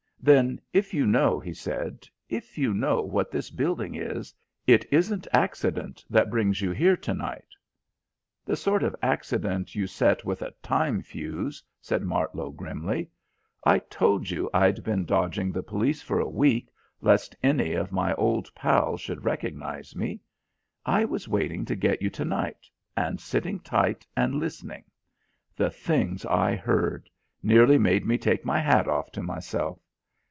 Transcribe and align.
"Then, 0.23 0.61
if 0.71 0.93
you 0.93 1.07
know," 1.07 1.39
he 1.39 1.51
said, 1.55 2.07
"if 2.29 2.55
you 2.55 2.75
know 2.75 3.01
what 3.01 3.31
this 3.31 3.49
building 3.49 3.95
is, 3.95 4.35
it 4.67 4.85
isn't 4.93 5.27
accident 5.33 6.05
that 6.11 6.29
brings 6.29 6.61
you 6.61 6.69
here 6.69 6.95
to 6.97 7.15
night." 7.15 7.47
"The 8.45 8.55
sort 8.55 8.83
of 8.83 8.95
accident 9.01 9.73
you 9.73 9.87
set 9.87 10.23
with 10.23 10.43
a 10.43 10.51
time 10.61 11.01
fuse," 11.01 11.63
said 11.81 12.03
Martlow 12.03 12.51
grimly. 12.51 13.09
"I 13.63 13.79
told 13.79 14.29
you 14.29 14.47
I'd 14.53 14.83
been 14.83 15.05
dodging 15.05 15.51
the 15.51 15.63
police 15.63 16.03
for 16.03 16.19
a 16.19 16.29
week 16.29 16.69
lest 17.01 17.35
any 17.41 17.73
of 17.73 17.91
my 17.91 18.13
old 18.13 18.53
pals 18.53 19.01
should 19.01 19.25
recognise 19.25 19.95
me. 19.95 20.21
I 20.85 21.03
was 21.03 21.27
waiting 21.27 21.65
to 21.65 21.75
get 21.75 21.99
you 22.03 22.11
to 22.11 22.25
night, 22.25 22.69
and 22.95 23.19
sitting 23.19 23.59
tight 23.59 24.05
and 24.15 24.35
listening. 24.35 24.83
The 25.55 25.71
things 25.71 26.27
I 26.27 26.55
heard! 26.57 27.09
Nearly 27.41 27.79
made 27.79 28.05
me 28.05 28.19
take 28.19 28.45
my 28.45 28.59
hat 28.59 28.87
off 28.87 29.11
to 29.13 29.23
myself. 29.23 29.79